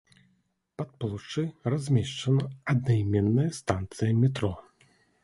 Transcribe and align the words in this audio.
Пад 0.81 0.89
плошчай 1.03 1.47
размешчана 1.73 2.45
аднайменная 2.73 3.47
станцыя 3.59 4.11
метро. 4.23 4.51